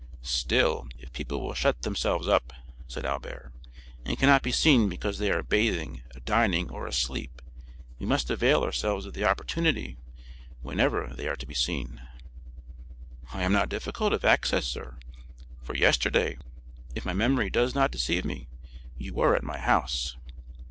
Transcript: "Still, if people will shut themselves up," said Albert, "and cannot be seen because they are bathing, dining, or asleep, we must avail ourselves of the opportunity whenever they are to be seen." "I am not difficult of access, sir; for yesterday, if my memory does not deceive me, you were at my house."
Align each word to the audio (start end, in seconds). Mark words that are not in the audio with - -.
"Still, 0.23 0.87
if 0.97 1.13
people 1.13 1.41
will 1.43 1.53
shut 1.53 1.83
themselves 1.83 2.27
up," 2.27 2.53
said 2.87 3.05
Albert, 3.05 3.53
"and 4.03 4.17
cannot 4.17 4.41
be 4.41 4.51
seen 4.51 4.89
because 4.89 5.19
they 5.19 5.29
are 5.29 5.43
bathing, 5.43 6.01
dining, 6.25 6.71
or 6.71 6.87
asleep, 6.87 7.39
we 7.99 8.07
must 8.07 8.31
avail 8.31 8.63
ourselves 8.63 9.05
of 9.05 9.13
the 9.13 9.23
opportunity 9.25 9.99
whenever 10.63 11.13
they 11.15 11.27
are 11.27 11.35
to 11.35 11.45
be 11.45 11.53
seen." 11.53 12.01
"I 13.31 13.43
am 13.43 13.53
not 13.53 13.69
difficult 13.69 14.11
of 14.11 14.25
access, 14.25 14.65
sir; 14.65 14.97
for 15.61 15.75
yesterday, 15.75 16.39
if 16.95 17.05
my 17.05 17.13
memory 17.13 17.51
does 17.51 17.75
not 17.75 17.91
deceive 17.91 18.25
me, 18.25 18.49
you 18.97 19.13
were 19.13 19.35
at 19.35 19.43
my 19.43 19.59
house." 19.59 20.17